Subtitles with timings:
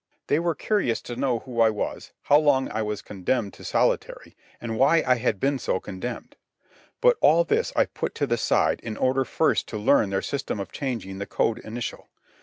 [0.25, 4.35] They were curious to know who I was, how long I was condemned to solitary,
[4.59, 6.37] and why I had been so condemned.
[7.01, 10.59] But all this I put to the side in order first to learn their system
[10.59, 12.09] of changing the code initial.